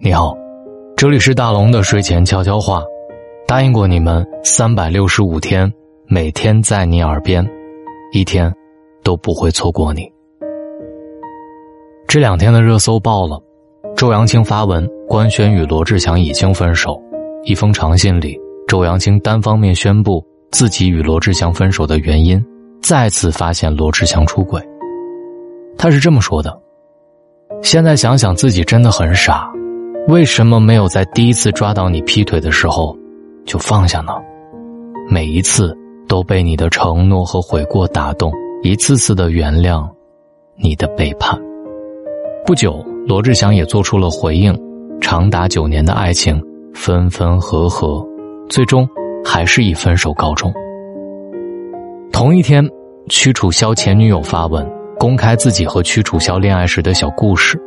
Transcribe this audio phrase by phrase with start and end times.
[0.00, 0.32] 你好，
[0.96, 2.84] 这里是大龙的睡前悄悄话。
[3.48, 5.70] 答应过你们三百六十五天，
[6.06, 7.44] 每天在你耳边，
[8.12, 8.52] 一天
[9.02, 10.08] 都不会错过你。
[12.06, 13.42] 这两天的热搜爆了，
[13.96, 16.96] 周扬青发文官宣与罗志祥已经分手。
[17.42, 18.38] 一封长信里，
[18.68, 22.40] 周扬青单方面宣布自己与罗志祥分手的原因，
[22.80, 24.62] 再次发现罗志祥出轨。
[25.76, 26.56] 他是这么说的
[27.62, 29.50] ：“现在想想自己真的很傻。”
[30.06, 32.96] 为什么没有在第一次抓到你劈腿的时候
[33.44, 34.12] 就放下呢？
[35.10, 39.86] 每一次都被你的承诺和悔过打动，一次次的原谅
[40.56, 41.38] 你的背叛。
[42.46, 44.58] 不久，罗志祥也做出了回应，
[45.00, 46.42] 长达九年的爱情
[46.74, 48.02] 分分合合，
[48.48, 48.88] 最终
[49.22, 50.50] 还是以分手告终。
[52.10, 52.66] 同一天，
[53.10, 54.66] 屈楚萧前女友发文
[54.98, 57.60] 公开自己和屈楚萧恋爱时的小故事。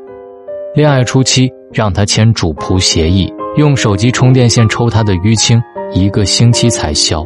[0.74, 5.62] 恋爱初期，让他签主仆协议，用手机充电线抽他的淤青，
[5.94, 7.26] 一个星期才消。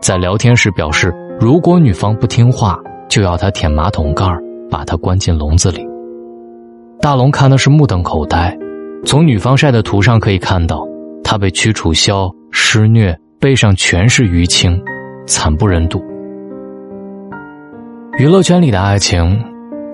[0.00, 2.78] 在聊天时表示，如果女方不听话，
[3.08, 4.24] 就要他舔马桶盖
[4.70, 5.86] 把他关进笼子里。
[7.00, 8.56] 大龙看的是目瞪口呆，
[9.04, 10.86] 从女方晒的图上可以看到，
[11.24, 14.80] 他被屈楚萧施虐，背上全是淤青，
[15.26, 16.02] 惨不忍睹。
[18.18, 19.42] 娱乐圈里的爱情，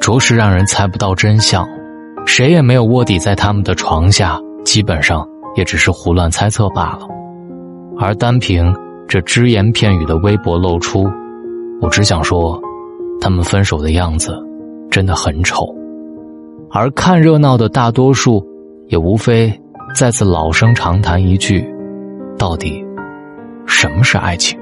[0.01, 1.67] 着实让人猜不到真相。
[2.27, 7.01] 谁也没有卧底在他们的床下，基本上也只是胡乱猜测罢了。
[7.99, 8.73] 而单凭
[9.09, 11.09] 这只言片语的微博露出，
[11.81, 12.61] 我只想说，
[13.21, 14.33] 他们分手的样子
[14.91, 15.67] 真的很丑。
[16.71, 18.47] 而看热闹的大多数，
[18.89, 19.53] 也无非
[19.95, 21.67] 再次老生常谈一句：
[22.39, 22.85] 到底
[23.67, 24.59] 什么是爱情？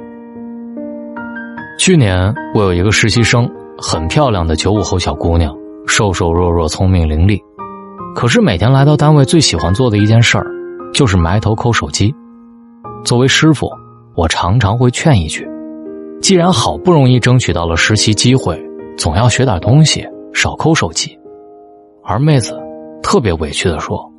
[1.78, 3.46] 去年我有一个实习生，
[3.76, 5.54] 很漂亮的九五后小姑娘，
[5.86, 7.40] 瘦瘦弱弱，聪明伶俐。
[8.14, 10.46] 可是每天来到单位，最喜欢做的一件事儿，
[10.92, 12.14] 就是埋头抠手机。
[13.04, 13.70] 作为师傅，
[14.14, 15.48] 我常常会劝一句：
[16.20, 18.60] 既然好不容易争取到了实习机会，
[18.96, 21.16] 总要学点东西，少抠手机。
[22.02, 22.58] 而妹子
[23.02, 24.10] 特别委屈的说：“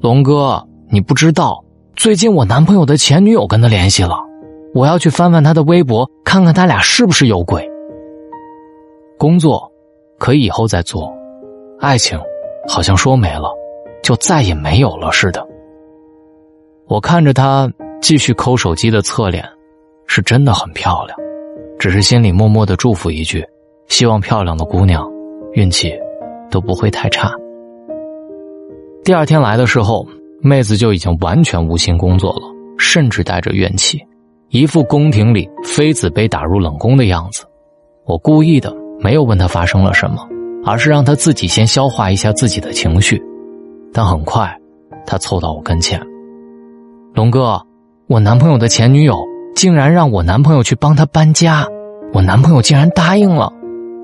[0.00, 1.64] 龙哥，你不知道，
[1.96, 4.16] 最近我男朋友的前女友跟他联系了，
[4.74, 7.66] 我要去翻翻他的微博，看看他俩是不是有鬼。
[9.18, 9.70] 工作
[10.18, 11.12] 可以以后再做，
[11.80, 12.18] 爱情。”
[12.66, 13.54] 好像说没了，
[14.02, 15.46] 就再也没有了似的。
[16.86, 17.70] 我看着他
[18.00, 19.44] 继续抠手机的侧脸，
[20.06, 21.14] 是真的很漂亮，
[21.78, 23.44] 只是心里默默的祝福一句：
[23.88, 25.06] 希望漂亮的姑娘
[25.52, 25.92] 运气
[26.50, 27.30] 都不会太差。
[29.04, 30.06] 第二天来的时候，
[30.40, 32.46] 妹子就已经完全无心工作了，
[32.78, 34.02] 甚至带着怨气，
[34.48, 37.44] 一副宫廷里妃子被打入冷宫的样子。
[38.06, 40.26] 我故意的没有问他发生了什么。
[40.66, 43.22] 而是让他自己先消化一下自己的情绪，
[43.92, 44.50] 但很快，
[45.04, 46.00] 他凑到我跟前。
[47.12, 47.60] 龙哥，
[48.06, 49.14] 我男朋友的前女友
[49.54, 51.66] 竟然让我男朋友去帮他搬家，
[52.14, 53.52] 我男朋友竟然答应了，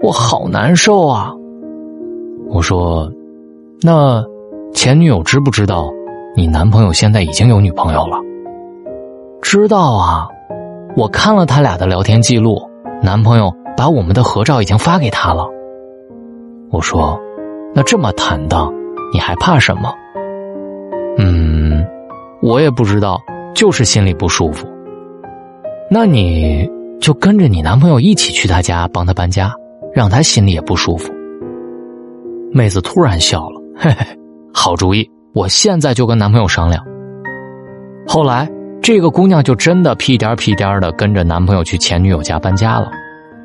[0.02, 1.32] 我好难受啊！
[2.50, 3.10] 我说，
[3.80, 4.22] 那
[4.74, 5.90] 前女友知不知道
[6.36, 8.18] 你男朋友现在已经有女朋友了？
[9.40, 10.28] 知道啊，
[10.94, 12.60] 我看了他俩的聊天记录，
[13.02, 15.46] 男朋友把我们的合照已经发给他了。
[16.70, 17.20] 我说
[17.74, 18.72] ：“那这么坦荡，
[19.12, 19.92] 你还怕什么？”
[21.18, 21.84] 嗯，
[22.42, 23.20] 我也不知道，
[23.54, 24.66] 就是心里不舒服。
[25.90, 26.70] 那你
[27.00, 29.52] 就跟着你男朋友一起去他家帮他搬家，
[29.92, 31.12] 让他心里也不舒服。
[32.52, 34.06] 妹子突然笑了，嘿嘿，
[34.54, 36.84] 好主意，我现在就跟男朋友商量。
[38.06, 38.48] 后来，
[38.80, 42.90] 这个姑娘就真的屁颠屁颠的跟着男朋友去前女友家搬家了。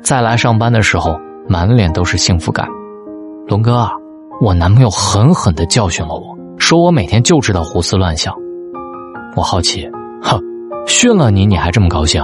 [0.02, 1.18] 再来上班的时候，
[1.48, 2.66] 满脸都是幸福感。
[3.48, 3.90] 龙哥，啊
[4.40, 8.34] 我男朋友狠狠的教训了我，说我每天就知道胡思乱想。
[9.34, 9.88] 我好奇，
[10.22, 10.40] 哼，
[10.86, 12.22] 训了你你还这么高兴？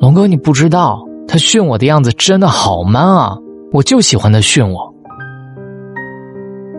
[0.00, 3.36] 龙哥，你不知道他训我的样子真的好 man 啊！
[3.72, 4.94] 我就喜欢他训我。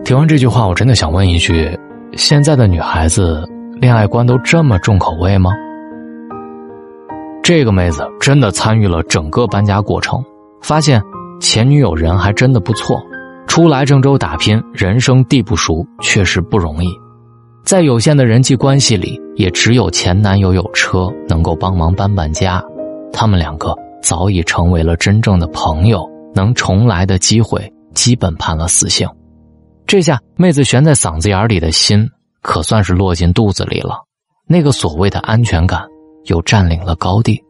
[0.04, 1.78] 听完这句话，我真的想问一句：
[2.14, 3.44] 现在的女孩子
[3.80, 5.52] 恋爱观都这么重口味吗？
[7.50, 10.24] 这个妹子真的参与了整个搬家过程，
[10.62, 11.02] 发现。
[11.40, 13.02] 前女友人还真的不错，
[13.48, 16.88] 初来郑州打拼，人生地不熟，确实不容易。
[17.64, 22.62] 在有限的人际关系里，也只有前男友有车，能够帮忙搬搬家。
[23.12, 29.08] 他们两个早已成为了真正的朋友，能重来的机会基本判了死刑。
[29.88, 32.08] 这下妹子悬在嗓子眼里的心，
[32.42, 33.96] 可算是落进肚子里了。
[34.46, 35.82] 那个所谓的安全感，
[36.24, 37.42] 又占领了高地。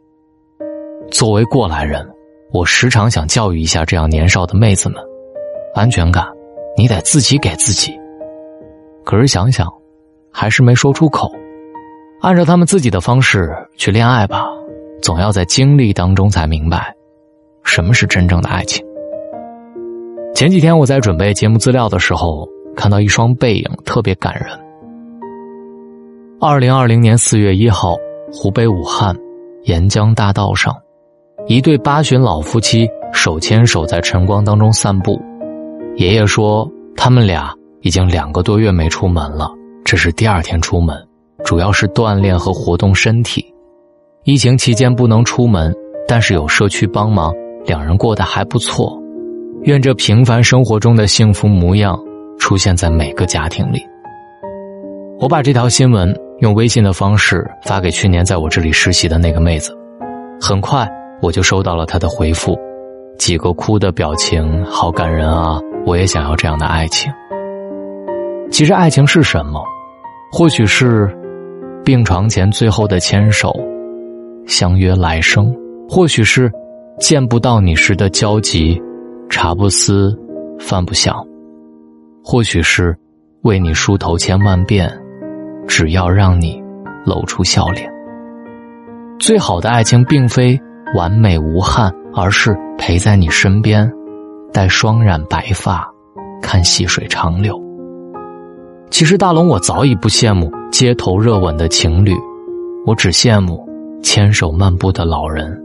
[1.11, 2.06] 作为过来人。
[2.52, 5.00] 我时常想教育一下这样年少的妹子们，
[5.72, 6.26] 安全感，
[6.76, 7.96] 你得自己给自己。
[9.05, 9.72] 可是想想，
[10.32, 11.32] 还是没说出口。
[12.20, 14.49] 按照他们自己的方式去恋爱吧，
[15.00, 16.93] 总要在经历当中才明白，
[17.62, 18.84] 什么是真正的爱情。
[20.34, 24.46] 前几天我在准备节目资料的时候，看到一双背影，特别感人。
[26.40, 27.94] 二零二零年四月一号，
[28.32, 29.15] 湖北武汉
[29.65, 30.75] 沿江大道上，
[31.47, 35.21] 一对八旬老夫妻手牵手在晨光当中散步。
[35.97, 39.50] 爷爷说，他们俩已经两个多月没出门了，
[39.85, 40.97] 这是第二天出门。
[41.44, 43.44] 主要是锻炼和活动身体。
[44.25, 45.75] 疫情期间不能出门，
[46.06, 47.35] 但是有社区帮忙，
[47.65, 48.97] 两人过得还不错。
[49.62, 51.99] 愿这平凡生活中的幸福模样
[52.38, 53.81] 出现在每个家庭里。
[55.19, 59.77] 我把这条新闻用微信的方式发给去年在我这里实习的那个妹子，
[60.41, 60.89] 很快
[61.23, 62.59] 我就收到了她的回复，
[63.19, 65.61] 几个哭的表情，好感人啊！
[65.87, 67.13] 我也想要这样的爱情。
[68.51, 69.63] 其实爱情是什么？
[70.33, 71.17] 或许是。
[71.83, 73.51] 病床前最后的牵手，
[74.47, 75.47] 相约来生；
[75.89, 76.53] 或许是
[77.01, 78.81] 见不到你时的焦急，
[79.31, 80.15] 茶不思，
[80.59, 81.15] 饭不想；
[82.23, 82.95] 或许是
[83.43, 84.93] 为你梳头千万遍，
[85.70, 86.61] 只要让你
[87.06, 87.88] 露出笑脸。
[89.20, 90.61] 最好的爱情，并非
[90.96, 93.88] 完美无憾，而是陪在你身边，
[94.52, 95.88] 待双染白发，
[96.43, 97.56] 看细水长流。
[98.90, 102.12] 其实大龙，我早已不羡慕街头热吻的情侣，
[102.84, 103.64] 我只羡慕
[104.02, 105.56] 牵手漫步的老人，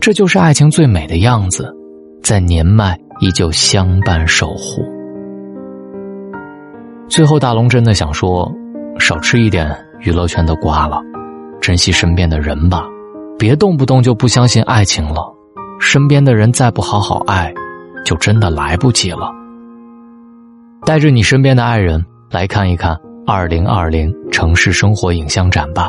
[0.00, 1.74] 这就是爱情最美的样子，
[2.22, 4.84] 在年迈依旧相伴守护。
[7.08, 8.52] 最后，大龙真的想说，
[8.98, 11.00] 少吃一点娱乐圈的瓜了，
[11.60, 12.84] 珍惜身边的人吧，
[13.38, 15.32] 别动不动就不相信爱情了，
[15.80, 17.52] 身边的人再不好好爱，
[18.04, 19.30] 就真的来不及了。
[20.84, 22.04] 带着你身边的爱人。
[22.30, 22.94] 来看一看
[23.26, 25.88] 二零二零城市生活影像展吧，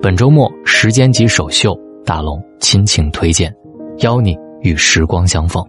[0.00, 1.76] 本周末时间级首秀，
[2.06, 3.52] 大龙亲情推荐，
[3.98, 5.60] 邀你与时光相逢，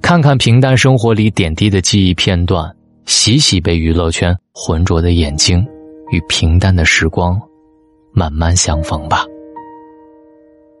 [0.00, 2.72] 看看平淡生活里点滴的记忆片段，
[3.04, 5.66] 洗洗被娱乐圈浑浊的眼睛，
[6.10, 7.40] 与平淡的时光
[8.12, 9.24] 慢慢相逢吧。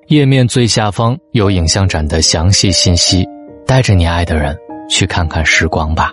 [0.08, 3.26] 页面最下方有影像展的详细信息，
[3.66, 4.56] 带着你爱的人
[4.88, 6.12] 去看看时光吧。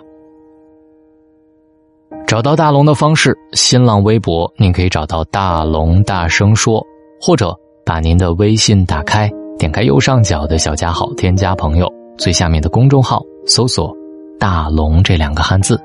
[2.26, 6.84] 找到大龙的方式：新浪微博，您可以找到大龙大声说，
[7.20, 13.96] 或者把您的微信打开，点开右上角的小加号，添加朋友，最下面的公众号搜索
[14.38, 15.80] “大龙”这两个汉字，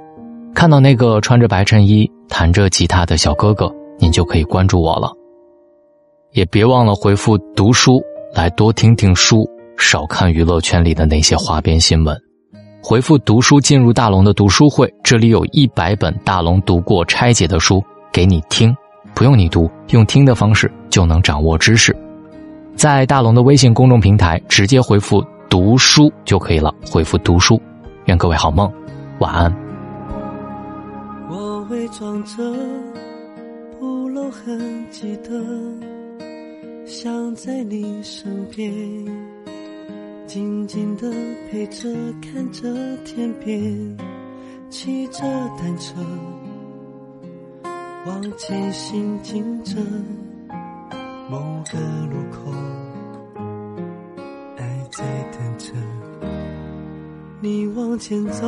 [0.53, 5.11] 看到那个穿着白衬衣弹着吉他的小哥哥，您就可以关注我了。
[6.31, 8.01] 也别忘了回复“读书”
[8.33, 12.15] 来多听听书，少看娱乐圈里的那些花边新闻。
[12.83, 18.75] 回复“读书”进入大龙的读书会，这里有一百本大龙读过拆解的书给你听，
[19.13, 21.95] 不用你读，用听的方式就能掌握知识。
[22.75, 26.73] 在大龙的微信公众平台直接回复“读书”就可以了。
[26.89, 27.59] 回复“读书”，
[28.05, 28.71] 愿各位好梦，
[29.19, 29.70] 晚安。
[31.91, 32.41] 装着
[33.77, 35.43] 不露痕迹的，
[36.85, 38.71] 想在你身边。
[40.25, 41.11] 静静的
[41.49, 41.89] 陪着，
[42.21, 42.73] 看着
[43.03, 43.97] 天边，
[44.69, 45.21] 骑着
[45.59, 45.99] 单车，
[48.05, 49.75] 往前行进着。
[51.29, 51.37] 某
[51.69, 51.77] 个
[52.09, 52.51] 路口，
[54.57, 55.73] 爱在等着
[57.41, 58.47] 你往前走，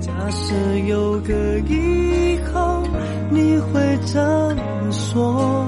[0.00, 0.54] 假设
[0.86, 2.82] 有个以后，
[3.30, 5.66] 你会怎么说？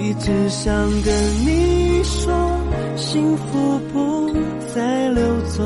[0.00, 1.14] 一直想跟
[1.44, 2.32] 你说，
[2.96, 4.14] 幸福不。
[4.74, 5.62] 再流走，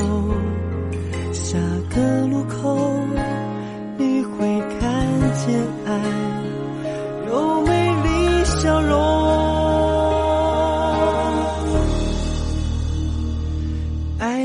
[1.33, 1.59] 下
[1.95, 2.77] 个路口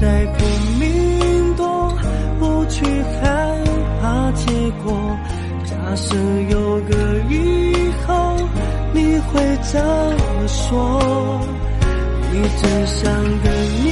[0.00, 0.46] 在拼
[0.78, 1.92] 命躲，
[2.38, 3.22] 不去害
[4.00, 4.50] 怕结
[4.84, 5.16] 果。
[5.64, 6.16] 假设
[6.50, 6.94] 有个
[7.28, 7.34] 以
[8.06, 8.36] 后，
[8.92, 11.40] 你会怎么说？
[12.32, 13.52] 一直想跟
[13.84, 13.91] 你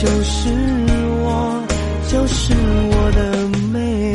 [0.00, 0.48] 就是
[1.22, 1.62] 我，
[2.08, 2.54] 就是
[2.90, 4.14] 我的美。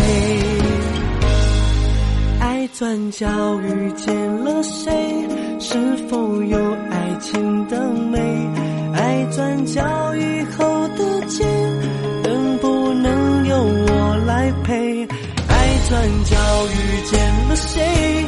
[2.40, 3.28] 爱转角
[3.62, 4.92] 遇见了谁？
[5.60, 5.78] 是
[6.10, 6.58] 否有
[6.90, 8.20] 爱情的美？
[8.96, 9.84] 爱转角
[10.16, 11.46] 以后的街，
[12.24, 15.06] 能不能由我来陪？
[15.48, 18.26] 爱转角遇见了谁？